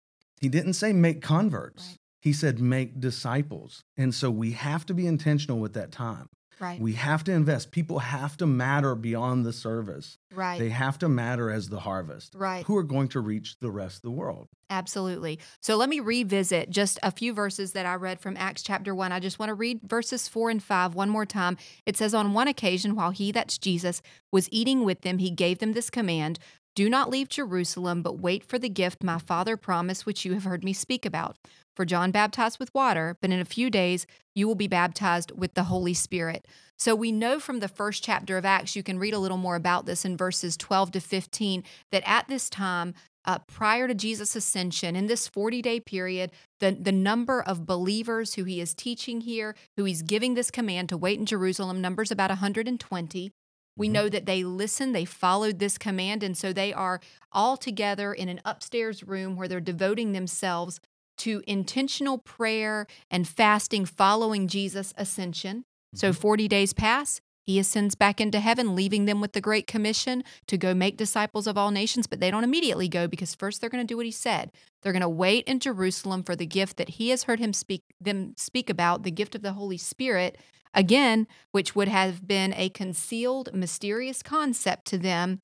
[0.41, 1.83] He didn't say make converts.
[1.87, 1.97] Right.
[2.23, 3.83] He said make disciples.
[3.97, 6.29] And so we have to be intentional with that time.
[6.57, 7.71] right We have to invest.
[7.71, 10.17] People have to matter beyond the service.
[10.33, 12.33] right They have to matter as the harvest.
[12.33, 12.65] Right.
[12.65, 14.47] Who are going to reach the rest of the world.
[14.69, 15.37] Absolutely.
[15.59, 19.11] So let me revisit just a few verses that I read from Acts chapter 1.
[19.11, 21.57] I just want to read verses 4 and 5 one more time.
[21.85, 25.59] It says, On one occasion, while he, that's Jesus, was eating with them, he gave
[25.59, 26.39] them this command
[26.75, 30.43] Do not leave Jerusalem, but wait for the gift my Father promised, which you have
[30.43, 31.37] heard me speak about.
[31.75, 35.53] For John baptized with water, but in a few days you will be baptized with
[35.53, 36.47] the Holy Spirit.
[36.77, 39.55] So we know from the first chapter of Acts, you can read a little more
[39.55, 42.93] about this in verses 12 to 15, that at this time,
[43.25, 48.33] uh, prior to Jesus' ascension, in this 40 day period, the, the number of believers
[48.33, 52.11] who he is teaching here, who he's giving this command to wait in Jerusalem, numbers
[52.11, 53.31] about 120.
[53.75, 53.91] We Mhm.
[53.91, 56.99] know that they listened, they followed this command, and so they are
[57.31, 60.79] all together in an upstairs room where they're devoting themselves
[61.19, 65.63] to intentional prayer and fasting following Jesus' ascension.
[65.95, 66.15] So Mhm.
[66.17, 67.21] 40 days pass.
[67.45, 71.45] He ascends back into heaven, leaving them with the Great Commission to go make disciples
[71.45, 72.07] of all nations.
[72.07, 74.49] But they don't immediately go because first they're going to do what he said.
[74.81, 77.83] They're going to wait in Jerusalem for the gift that he has heard him speak
[77.99, 80.37] them speak about, the gift of the Holy Spirit,
[80.73, 85.41] again, which would have been a concealed, mysterious concept to them.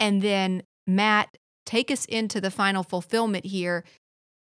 [0.00, 3.84] And then Matt, take us into the final fulfillment here.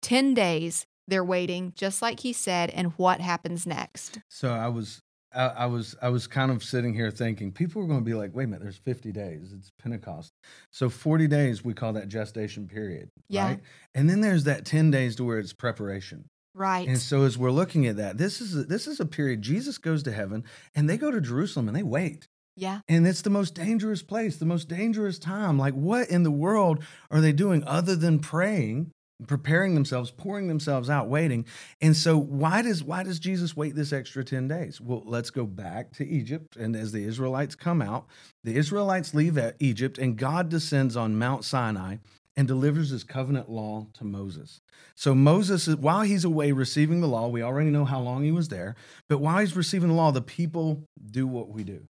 [0.02, 4.20] 10 days they're waiting, just like he said, and what happens next?
[4.30, 5.02] So I was,
[5.34, 8.14] I, I was, I was kind of sitting here thinking people are going to be
[8.14, 9.54] like, wait a minute, there's 50 days.
[9.54, 10.34] It's Pentecost.
[10.72, 13.10] So 40 days, we call that gestation period.
[13.30, 13.48] Yeah.
[13.48, 13.60] Right.
[13.94, 16.26] And then there's that 10 days to where it's preparation.
[16.56, 16.88] Right.
[16.88, 19.42] And so as we're looking at that, this is a, this is a period.
[19.42, 22.28] Jesus goes to heaven, and they go to Jerusalem, and they wait.
[22.56, 22.80] yeah.
[22.88, 25.60] And it's the most dangerous place, the most dangerous time.
[25.60, 28.92] Like, what in the world are they doing other than praying,
[29.28, 31.46] preparing themselves, pouring themselves out, waiting?
[31.82, 34.80] And so, why does why does Jesus wait this extra ten days?
[34.80, 36.56] Well, let's go back to Egypt.
[36.56, 38.06] And as the Israelites come out,
[38.46, 41.98] the Israelites leave Egypt, and God descends on Mount Sinai
[42.38, 44.62] and delivers his covenant law to Moses.
[44.96, 48.50] So Moses, while he's away receiving the law, we already know how long he was
[48.50, 48.76] there,
[49.08, 51.88] but while he's receiving the law, the people do what we do.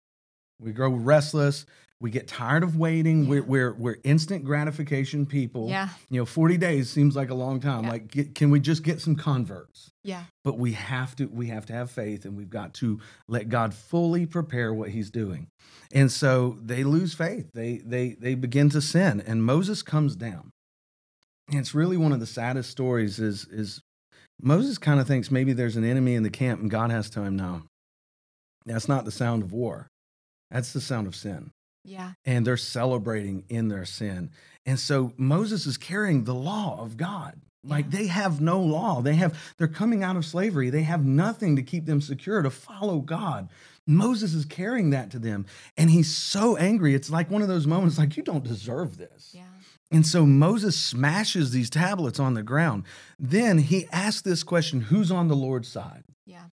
[0.60, 1.66] We grow restless.
[2.00, 3.26] We get tired of waiting.
[3.26, 5.68] We're, we're, we're instant gratification people.
[5.68, 5.88] Yeah.
[6.10, 7.84] You know, 40 days seems like a long time.
[7.84, 7.90] Yeah.
[7.90, 9.90] Like, get, can we just get some converts?
[10.04, 10.22] Yeah.
[10.44, 13.74] But we have to, we have to have faith and we've got to let God
[13.74, 15.48] fully prepare what he's doing.
[15.92, 17.50] And so they lose faith.
[17.52, 20.52] They, they, they begin to sin and Moses comes down.
[21.48, 23.80] And it's really one of the saddest stories is, is
[24.40, 27.14] Moses kind of thinks maybe there's an enemy in the camp and God has to
[27.14, 27.62] tell him, no,
[28.66, 29.88] that's not the sound of war.
[30.52, 31.50] That's the sound of sin.
[31.88, 32.12] Yeah.
[32.24, 34.30] And they're celebrating in their sin.
[34.66, 37.40] And so Moses is carrying the law of God.
[37.64, 37.98] Like Yeah.
[37.98, 39.00] they have no law.
[39.02, 40.70] They have they're coming out of slavery.
[40.70, 43.48] They have nothing to keep them secure to follow God.
[43.86, 45.46] Moses is carrying that to them
[45.76, 46.94] and he's so angry.
[46.94, 49.32] It's like one of those moments like you don't deserve this.
[49.34, 49.42] Yeah.
[49.90, 52.84] And so Moses smashes these tablets on the ground.
[53.18, 56.04] Then he asks this question, who's on the Lord's side?
[56.26, 56.44] Yeah.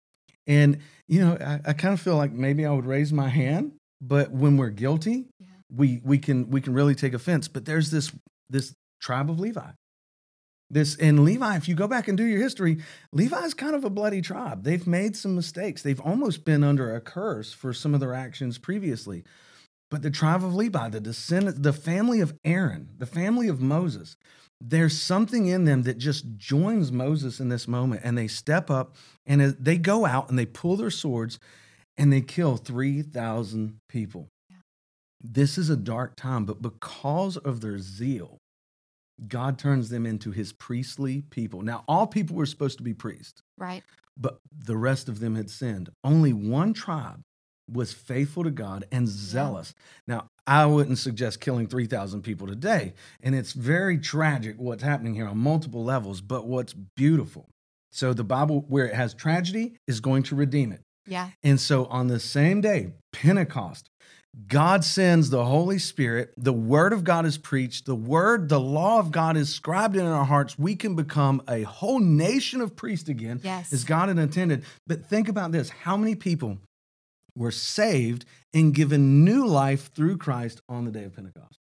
[0.48, 3.74] And, you know, I, I kind of feel like maybe I would raise my hand,
[4.08, 5.48] but when we're guilty, Yeah.
[5.72, 7.48] we, we can we can really take offense.
[7.48, 8.12] But there's this
[8.50, 9.72] this tribe of Levi.
[10.70, 12.78] This and Levi, if you go back and do your history,
[13.12, 14.64] Levi's kind of a bloody tribe.
[14.64, 15.84] They've made some mistakes.
[15.84, 19.24] They've almost been under a curse for some of their actions previously.
[19.92, 24.18] But the tribe of Levi, the descendant, the family of Aaron, the family of Moses,
[24.60, 28.02] there's something in them that just joins Moses in this moment.
[28.04, 28.96] And they step up
[29.28, 31.38] and they go out and they pull their swords
[31.98, 34.28] and they kill 3,000 people.
[34.50, 34.58] Yeah.
[35.22, 38.38] This is a dark time, but because of their zeal,
[39.28, 41.62] God turns them into his priestly people.
[41.62, 43.84] Now, all people were supposed to be priests Right.
[44.18, 45.90] but the rest of them had sinned.
[46.04, 47.22] Only one tribe
[47.72, 49.74] was faithful to God and zealous.
[50.06, 52.94] Now, I wouldn't suggest killing 3,000 people today.
[53.24, 57.48] And it's very tragic what's happening here on multiple levels, but what's beautiful.
[57.92, 60.82] So, the Bible, where it has tragedy, is going to redeem it.
[61.08, 61.30] Yeah.
[61.44, 63.90] And so, on the same day, Pentecost,
[64.48, 66.34] God sends the Holy Spirit.
[66.36, 67.86] The word of God is preached.
[67.86, 70.60] The word, the law of God is scribed in our hearts.
[70.60, 73.72] We can become a whole nation of priests again Yes.
[73.72, 74.66] as God had intended.
[74.88, 76.58] But think about this how many people
[77.36, 81.60] were saved and given new life through Christ on the day of Pentecost?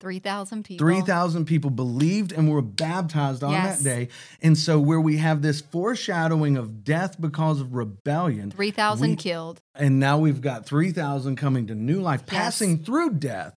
[0.00, 0.86] 3,000 people.
[0.86, 3.78] 3,000 people believed and were baptized on Yes.
[3.78, 4.08] that day.
[4.42, 9.60] And so, where we have this foreshadowing of death because of rebellion, 3,000 killed.
[9.74, 12.30] and now we've got 3,000 coming to new life, Yes.
[12.40, 13.54] passing through death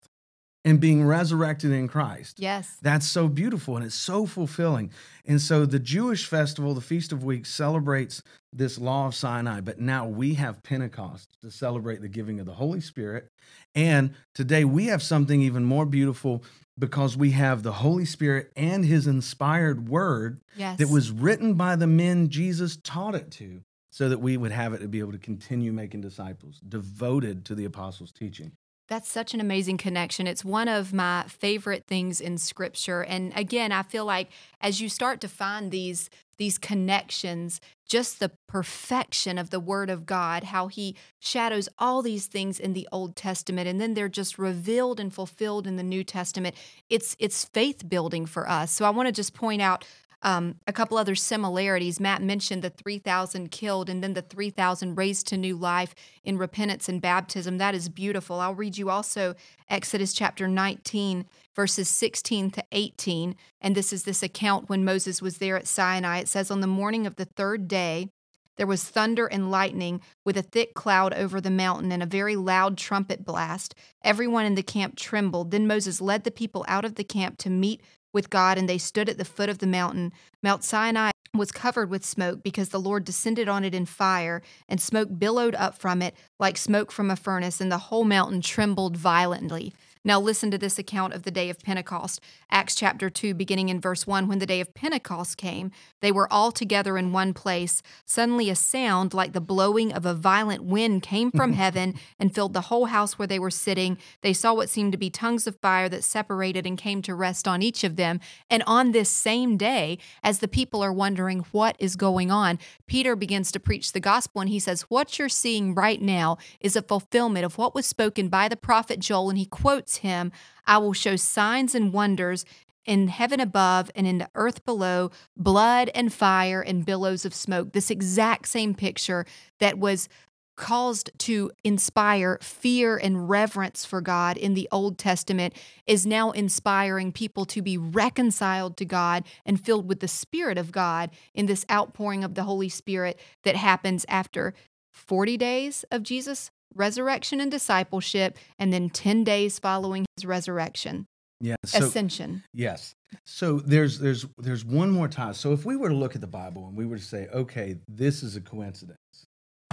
[0.63, 2.39] and being resurrected in Christ.
[2.39, 2.77] Yes.
[2.81, 4.91] That's so beautiful and it's so fulfilling.
[5.25, 8.21] And so the Jewish festival, the Feast of Weeks, celebrates
[8.53, 12.53] this law of Sinai, but now we have Pentecost to celebrate the giving of the
[12.53, 13.27] Holy Spirit.
[13.73, 16.43] And today we have something even more beautiful
[16.77, 20.77] because we have the Holy Spirit and his inspired word Yes.
[20.79, 24.73] that was written by the men Jesus taught it to, so that we would have
[24.73, 28.51] it to be able to continue making disciples devoted to the apostles' teaching.
[28.91, 30.27] That's such an amazing connection.
[30.27, 33.05] It's one of my favorite things in scripture.
[33.05, 34.27] And again, I feel like
[34.59, 40.05] as you start to find these these connections, just the perfection of the word of
[40.05, 44.37] God, how he shadows all these things in the Old Testament and then they're just
[44.37, 46.53] revealed and fulfilled in the New Testament.
[46.89, 48.73] It's it's faith building for us.
[48.73, 49.85] So I want to just point out
[50.23, 51.99] um, a couple other similarities.
[51.99, 56.87] Matt mentioned the 3,000 killed and then the 3,000 raised to new life in repentance
[56.87, 57.57] and baptism.
[57.57, 58.39] That is beautiful.
[58.39, 59.35] I'll read you also
[59.69, 63.35] Exodus chapter 19, verses 16 to 18.
[63.59, 66.19] And this is this account when Moses was there at Sinai.
[66.19, 68.09] It says, On the morning of the third day,
[68.57, 72.35] there was thunder and lightning with a thick cloud over the mountain and a very
[72.35, 73.73] loud trumpet blast.
[74.03, 75.49] Everyone in the camp trembled.
[75.51, 77.81] Then Moses led the people out of the camp to meet
[78.13, 80.11] with God, and they stood at the foot of the mountain.
[80.41, 84.81] Mount Sinai was covered with smoke because the Lord descended on it in fire, and
[84.81, 88.97] smoke billowed up from it like smoke from a furnace, and the whole mountain trembled
[88.97, 89.73] violently.
[90.03, 92.21] Now, listen to this account of the day of Pentecost.
[92.49, 94.27] Acts chapter 2, beginning in verse 1.
[94.27, 97.83] When the day of Pentecost came, they were all together in one place.
[98.03, 102.53] Suddenly, a sound like the blowing of a violent wind came from heaven and filled
[102.53, 103.99] the whole house where they were sitting.
[104.21, 107.47] They saw what seemed to be tongues of fire that separated and came to rest
[107.47, 108.19] on each of them.
[108.49, 113.15] And on this same day, as the people are wondering what is going on, Peter
[113.15, 116.81] begins to preach the gospel and he says, What you're seeing right now is a
[116.81, 119.29] fulfillment of what was spoken by the prophet Joel.
[119.29, 120.31] And he quotes him,
[120.65, 122.45] I will show signs and wonders
[122.85, 127.73] in heaven above and in the earth below, blood and fire and billows of smoke.
[127.73, 129.25] This exact same picture
[129.59, 130.09] that was
[130.57, 135.55] caused to inspire fear and reverence for God in the Old Testament
[135.87, 140.71] is now inspiring people to be reconciled to God and filled with the Spirit of
[140.71, 144.53] God in this outpouring of the Holy Spirit that happens after
[144.91, 151.05] 40 days of Jesus resurrection and discipleship, and then 10 days following his resurrection.
[151.39, 152.43] Yeah, so, ascension.
[152.53, 152.93] Yes.
[153.25, 155.33] So there's there's there's one more time.
[155.33, 157.77] So if we were to look at the Bible and we were to say, okay,
[157.87, 158.97] this is a coincidence.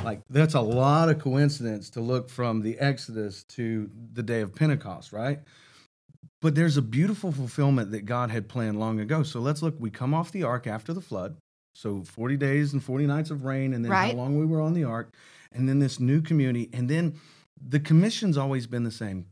[0.03, 4.55] Like that's a lot of coincidence to look from the Exodus to the day of
[4.55, 5.41] Pentecost, right?
[6.41, 9.23] But there's a beautiful fulfillment that God had planned long ago.
[9.23, 9.75] So let's look.
[9.79, 11.37] We come off the ark after the flood.
[11.75, 14.11] So 40 days and 40 nights of rain, and then Right.
[14.13, 15.13] how long we were on the ark,
[15.53, 16.69] and then this new community.
[16.73, 17.15] And then
[17.61, 19.27] the commission's always been the same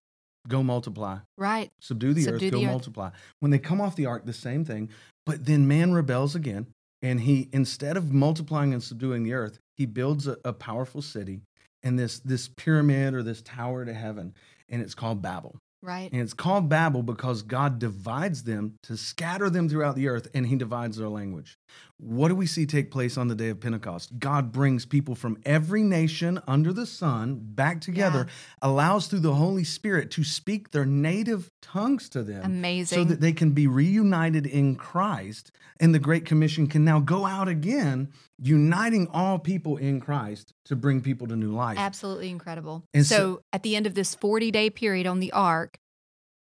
[0.49, 1.71] go multiply, Right.
[1.81, 2.67] subdue the Subdue earth, go earth.
[2.67, 3.11] multiply.
[3.41, 4.91] When they come off the ark, the same thing.
[5.25, 6.67] But then man rebels again,
[7.03, 11.41] and he instead of multiplying and subduing the earth, he builds a, a powerful city
[11.83, 14.35] and this this pyramid or this tower to heaven,
[14.69, 15.57] and it's called Babel.
[15.83, 16.11] Right.
[16.11, 20.47] And it's called Babel because God divides them to scatter them throughout the earth and
[20.47, 21.57] he divides their language.
[21.99, 24.19] What do we see take place on the day of Pentecost?
[24.19, 28.27] God brings people from every nation under the sun back together,
[28.61, 32.45] allows through the Holy Spirit to speak their native tongues to them.
[32.45, 32.99] Amazing.
[32.99, 35.51] So that they can be reunited in Christ.
[35.81, 40.77] And the Great Commission can now go out again, uniting all people in Christ to
[40.77, 41.79] bring people to new life.
[41.79, 42.85] Absolutely incredible.
[42.93, 45.79] And so, so- at the end of this 40 day period on the ark,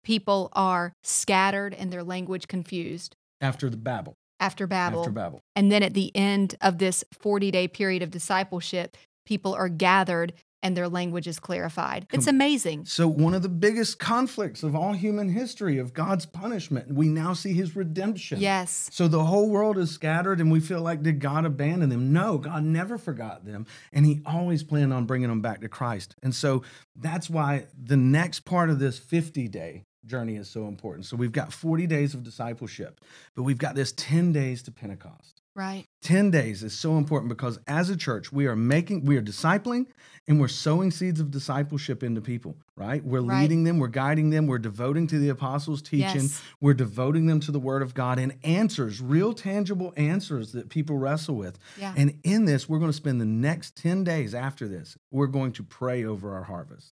[0.03, 4.15] people are scattered and their language confused After the Babel.
[4.45, 5.01] After Babel.
[5.01, 5.43] After Babel.
[5.57, 10.35] And then at the end of this 40 day period of discipleship, people are gathered
[10.63, 12.07] and their language is clarified.
[12.11, 12.87] It's amazing.
[12.87, 17.35] So, one of the biggest conflicts of all human history of God's punishment, we now
[17.35, 18.41] see his redemption.
[18.41, 18.89] Yes.
[18.91, 22.15] So, the whole world is scattered, and we feel like, did God abandon them?
[22.15, 23.67] No, God never forgot them.
[23.93, 26.17] And he always planned on bringing them back to Christ.
[26.23, 26.63] And so,
[26.97, 31.07] that's why the next part of this 50 day journey is so important.
[31.07, 33.01] So, we've got 40 days of discipleship,
[33.35, 35.41] but we've got this 10 days to Pentecost.
[35.57, 35.87] Right.
[36.03, 39.87] 10 days is so important because as a church, we are making, we are discipling
[40.27, 43.05] and we're sowing seeds of discipleship into people, right?
[43.05, 43.43] We're Right.
[43.43, 46.43] leading them, we're guiding them, we're devoting to the apostles' teaching, Yes.
[46.61, 50.99] we're devoting them to the word of God and answers, real tangible answers that people
[50.99, 51.57] wrestle with.
[51.79, 51.95] Yeah.
[51.97, 55.53] And in this, we're going to spend the next 10 days after this, we're going
[55.53, 56.95] to pray over our harvest.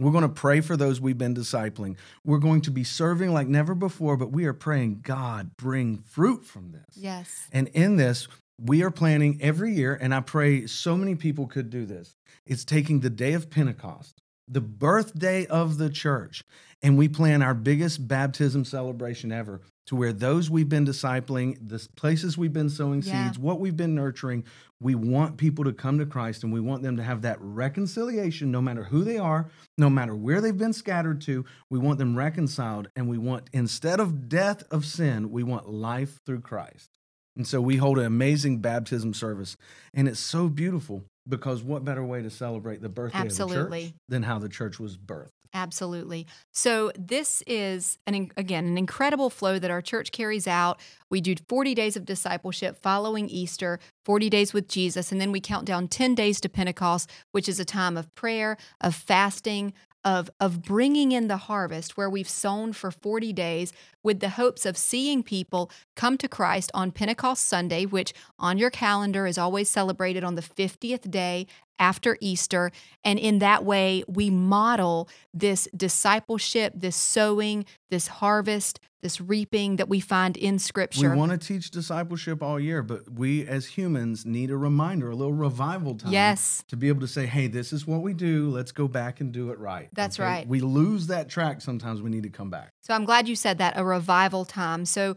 [0.00, 1.96] We're going to pray for those we've been discipling.
[2.24, 6.44] We're going to be serving like never before, but we are praying, God, bring fruit
[6.44, 6.96] from this.
[6.96, 7.48] Yes.
[7.52, 8.26] And in this,
[8.58, 12.16] we are planning every year, and I pray so many people could do this.
[12.46, 16.44] It's taking the day of Pentecost, the birthday of the church,
[16.82, 19.60] and we plan our biggest baptism celebration ever
[19.90, 23.26] to where those we've been discipling, the places we've been sowing Yeah.
[23.26, 24.44] seeds, what we've been nurturing,
[24.80, 28.52] we want people to come to Christ and we want them to have that reconciliation
[28.52, 31.44] no matter who they are, no matter where they've been scattered to.
[31.70, 36.20] We want them reconciled and we want, instead of death of sin, we want life
[36.24, 36.90] through Christ.
[37.36, 39.56] And so we hold an amazing baptism service.
[39.92, 43.94] And it's so beautiful because what better way to celebrate the birthday of the church
[44.08, 45.30] than how the church was birthed?
[45.52, 46.26] Absolutely.
[46.52, 50.78] So this is an again an incredible flow that our church carries out.
[51.10, 55.40] We do 40 days of discipleship following Easter, 40 days with Jesus, and then we
[55.40, 59.72] count down 10 days to Pentecost, which is a time of prayer, of fasting,
[60.04, 63.72] of of bringing in the harvest where we've sown for 40 days
[64.02, 68.70] with the hopes of seeing people come to Christ on Pentecost Sunday which on your
[68.70, 71.46] calendar is always celebrated on the 50th day
[71.80, 72.70] after Easter
[73.02, 79.88] and in that way we model this discipleship this sowing this harvest this reaping that
[79.88, 81.10] we find in scripture.
[81.10, 85.16] We want to teach discipleship all year, but we as humans need a reminder, a
[85.16, 86.12] little revival time.
[86.12, 86.64] Yes.
[86.68, 88.50] To be able to say, hey, this is what we do.
[88.50, 89.88] Let's go back and do it right.
[89.92, 90.26] That's okay?
[90.26, 90.48] right.
[90.48, 92.02] We lose that track sometimes.
[92.02, 92.72] We need to come back.
[92.82, 94.84] So I'm glad you said that a revival time.
[94.84, 95.16] So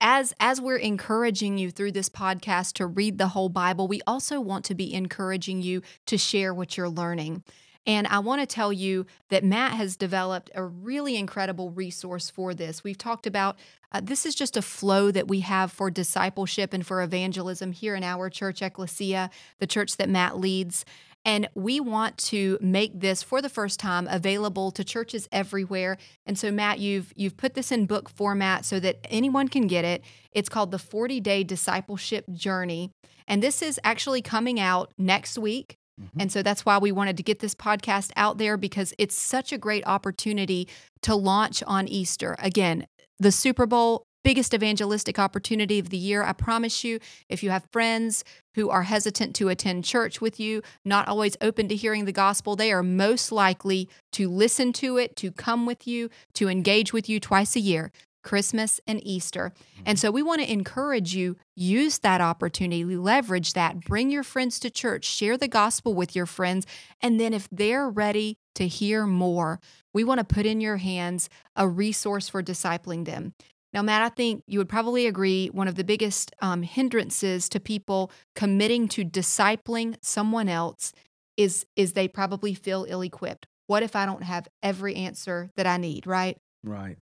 [0.00, 4.40] as as we're encouraging you through this podcast to read the whole Bible, we also
[4.40, 7.42] want to be encouraging you to share what you're learning.
[7.86, 12.52] And I want to tell you that Matt has developed a really incredible resource for
[12.52, 12.84] this.
[12.84, 13.58] We've talked about
[13.90, 17.94] uh, this is just a flow that we have for discipleship and for evangelism here
[17.94, 20.84] in our church, Ecclesia, the church that Matt leads.
[21.24, 25.98] And we want to make this for the first time available to churches everywhere.
[26.24, 29.84] And so Matt, you've you've put this in book format so that anyone can get
[29.84, 30.02] it.
[30.32, 32.90] It's called the 40-day discipleship journey.
[33.26, 35.76] And this is actually coming out next week.
[36.00, 36.20] Mm-hmm.
[36.20, 39.52] And so that's why we wanted to get this podcast out there because it's such
[39.52, 40.68] a great opportunity
[41.02, 42.36] to launch on Easter.
[42.38, 42.86] Again,
[43.18, 46.22] the Super Bowl, biggest evangelistic opportunity of the year.
[46.22, 46.98] I promise you,
[47.28, 51.68] if you have friends who are hesitant to attend church with you, not always open
[51.68, 55.86] to hearing the gospel, they are most likely to listen to it, to come with
[55.86, 57.92] you, to engage with you twice a year.
[58.24, 59.52] Christmas and Easter.
[59.86, 60.06] And mm-hmm.
[60.06, 64.70] so we want to encourage you use that opportunity, leverage that, bring your friends to
[64.70, 66.66] church, share the gospel with your friends,
[67.00, 69.60] and then if they're ready to hear more,
[69.94, 73.32] we want to put in your hands a resource for discipling them.
[73.72, 77.60] Now, Matt, I think you would probably agree one of the biggest um, hindrances to
[77.60, 80.92] people committing to discipling someone else
[81.36, 83.46] is is they probably feel ill-equipped.
[83.66, 86.38] What if I don't have every answer that I need, right?
[86.64, 86.96] Right.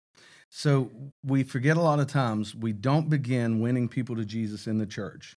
[0.48, 0.90] So
[1.22, 4.86] we forget a lot of times we don't begin winning people to Jesus in the
[4.86, 5.34] church.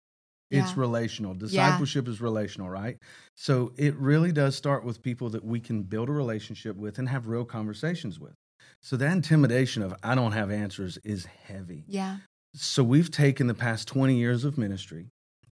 [0.49, 1.33] It's relational.
[1.33, 2.11] Discipleship yeah.
[2.13, 2.97] is relational, right?
[3.35, 7.09] So it really does start with people that we can build a relationship with and
[7.09, 8.33] have real conversations with.
[8.81, 11.83] So that intimidation of I don't have answers is heavy.
[11.87, 12.17] Yeah.
[12.53, 15.07] So we've taken the past 20 years of ministry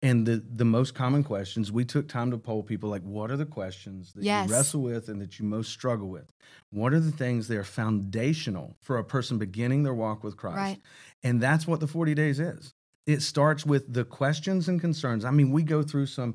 [0.03, 3.37] and the the most common questions we took time to poll people like what are
[3.37, 4.49] the questions that yes.
[4.49, 6.31] you wrestle with and that you most struggle with
[6.71, 10.57] what are the things that are foundational for a person beginning their walk with christ
[10.57, 10.81] right.
[11.23, 12.73] and that's what the 40 days is
[13.07, 16.35] it starts with the questions and concerns i mean we go through some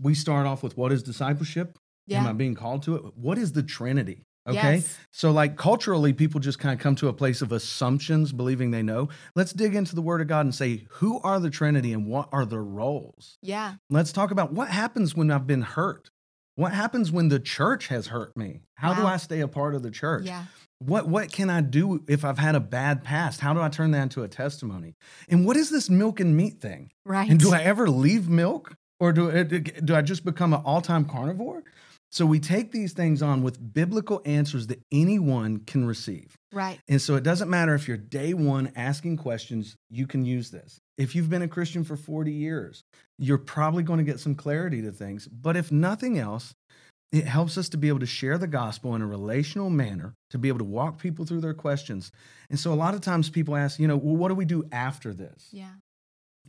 [0.00, 2.20] we start off with what is discipleship yeah.
[2.20, 4.76] am i being called to it what is the trinity Okay.
[4.76, 4.98] Yes.
[5.10, 8.82] So, like culturally, people just kind of come to a place of assumptions, believing they
[8.82, 9.08] know.
[9.34, 12.28] Let's dig into the Word of God and say, who are the Trinity and what
[12.32, 13.38] are their roles?
[13.42, 13.74] Yeah.
[13.88, 16.10] Let's talk about what happens when I've been hurt.
[16.56, 18.60] What happens when the church has hurt me?
[18.74, 19.00] How wow.
[19.00, 20.26] do I stay a part of the church?
[20.26, 20.44] Yeah.
[20.78, 23.40] What what can I do if I've had a bad past?
[23.40, 24.94] How do I turn that into a testimony?
[25.28, 26.90] And what is this milk and meat thing?
[27.04, 27.30] Right.
[27.30, 30.80] And do I ever leave milk, or do uh, do I just become an all
[30.80, 31.64] time carnivore?
[32.12, 36.36] So we take these things on with biblical answers that anyone can receive.
[36.52, 36.80] Right.
[36.88, 40.80] And so it doesn't matter if you're day one asking questions, you can use this.
[40.98, 42.82] If you've been a Christian for 40 years,
[43.16, 45.28] you're probably going to get some clarity to things.
[45.28, 46.52] But if nothing else,
[47.12, 50.38] it helps us to be able to share the gospel in a relational manner, to
[50.38, 52.10] be able to walk people through their questions.
[52.50, 54.64] And so a lot of times people ask, you know, well, what do we do
[54.72, 55.48] after this?
[55.52, 55.72] Yeah.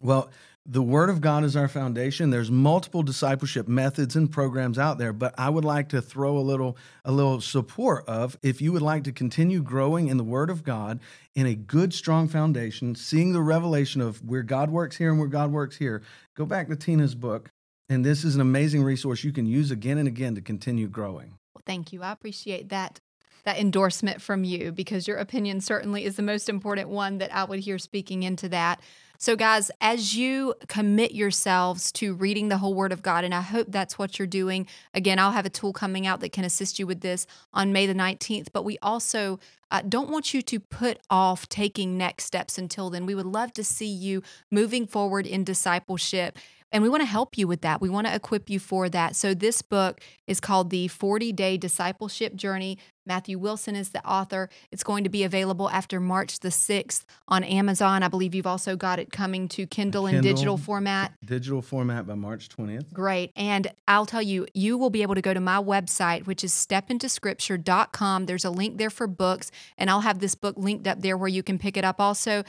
[0.02, 0.32] Well,
[0.66, 2.30] the Word of God is our foundation.
[2.30, 6.39] There's multiple discipleship methods and programs out there, but I would like to throw a
[6.39, 10.49] little a little support of if you would like to continue growing in the Word
[10.49, 10.99] of God
[11.34, 15.28] in a good, strong foundation, seeing the revelation of where God works here and where
[15.28, 16.04] God works here.
[16.36, 17.49] Go back to Tina's book,
[17.89, 21.38] and this is an amazing resource you can use again and again to continue growing.
[21.56, 22.04] Well, thank you.
[22.04, 22.99] I appreciate that
[23.43, 27.43] that endorsement from you because your opinion certainly is the most important one that I
[27.43, 28.82] would hear speaking into that.
[29.22, 33.41] So, guys, as you commit yourselves to reading the whole Word of God, and I
[33.41, 34.65] hope that's what you're doing,
[34.95, 37.86] again, I'll have a tool coming out that can assist you with this on May
[37.86, 38.47] the 19th.
[38.51, 43.05] But we also uh, don't want you to put off taking next steps until then.
[43.05, 46.39] We would love to see you moving forward in discipleship
[46.72, 47.82] And we want to help you with that.
[47.82, 49.15] We want to equip you for that.
[49.15, 52.78] So, this book is called The 40 Day Discipleship Journey.
[53.05, 54.49] Matthew Wilson is the author.
[54.72, 58.03] It's going to be available after March the 6th on Amazon.
[58.03, 61.13] I believe you've also got it coming to Kindle, and Kindle, digital format.
[61.26, 62.93] Digital format by March 20th.
[62.93, 63.32] Great.
[63.36, 66.53] And I'll tell you, you will be able to go to my website, which is
[66.53, 68.28] stepintoscripture.com.
[68.28, 71.28] There's a link there for books, and I'll have this book linked up there where
[71.28, 72.43] you can pick it up also.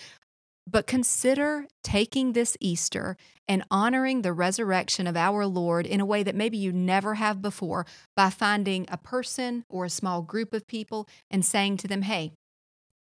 [0.67, 3.17] But consider taking this Easter
[3.49, 7.43] and honoring the resurrection of our Lord in a way that maybe you never have
[7.43, 7.85] before
[8.17, 12.33] by finding a person or a small group of people and saying to them, hey,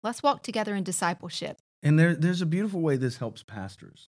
[0.03, 1.57] let's walk together in discipleship.
[1.81, 4.09] And there, there's a beautiful way this helps pastors.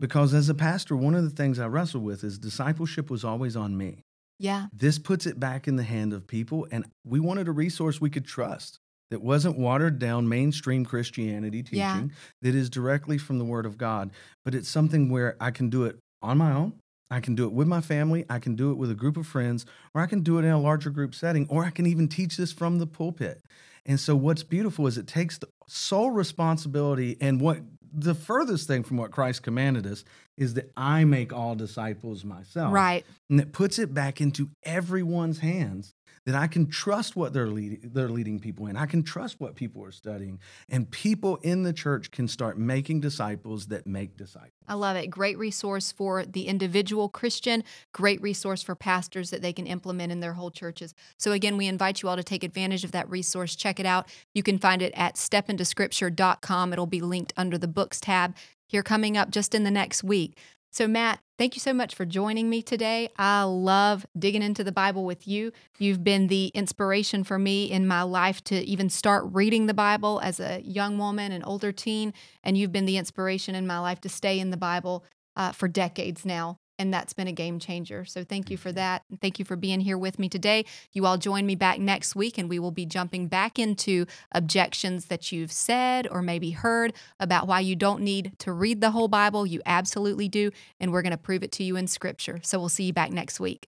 [0.00, 3.56] Because as a pastor, one of the things I wrestle with is discipleship was always
[3.56, 4.04] on me.
[4.38, 4.66] Yeah.
[4.72, 8.10] This puts it back in the hand of people, and we wanted a resource we
[8.10, 8.78] could trust
[9.10, 12.04] that wasn't watered down mainstream Christianity teaching, Yeah.
[12.42, 14.10] that is directly from the Word of God.
[14.44, 16.74] But it's something where I can do it on my own.
[17.10, 18.26] I can do it with my family.
[18.28, 20.50] I can do it with a group of friends, or I can do it in
[20.50, 23.42] a larger group setting, or I can even teach this from the pulpit.
[23.86, 28.82] And so, what's beautiful is it takes the sole responsibility and what the furthest thing
[28.82, 30.04] from what Christ commanded us
[30.36, 32.74] is that I make all disciples myself.
[32.74, 33.06] Right.
[33.30, 35.94] And it puts it back into everyone's hands
[36.24, 38.76] that I can trust what they're leading, they're leading people in.
[38.76, 40.38] I can trust what people are studying.
[40.68, 44.52] And people in the church can start making disciples that make disciples.
[44.66, 45.06] I love it.
[45.08, 50.20] Great resource for the individual Christian, great resource for pastors that they can implement in
[50.20, 50.94] their whole churches.
[51.16, 53.56] So, again, we invite you all to take advantage of that resource.
[53.56, 54.06] Check it out.
[54.34, 56.72] You can find it at stepintoscripture.com.
[56.72, 58.34] It'll be linked under the books tab
[58.66, 60.36] here coming up just in the next week.
[60.70, 63.08] So, Matt, thank you so much for joining me today.
[63.16, 65.52] I love digging into the Bible with you.
[65.78, 70.20] You've been the inspiration for me in my life to even start reading the Bible
[70.22, 72.12] as a young woman, an older teen,
[72.44, 75.04] and you've been the inspiration in my life to stay in the Bible
[75.36, 76.58] uh, for decades now.
[76.78, 78.04] And that's been a game changer.
[78.04, 78.76] So thank you for mm-hmm.
[78.76, 79.04] that.
[79.10, 80.64] And thank you for being here with me today.
[80.92, 85.06] You all join me back next week, and we will be jumping back into objections
[85.06, 89.08] that you've said or maybe heard about why you don't need to read the whole
[89.08, 89.46] Bible.
[89.46, 90.50] You absolutely do.
[90.80, 92.40] And we're going to prove it to you in Scripture.
[92.42, 93.68] So we'll see you back next week.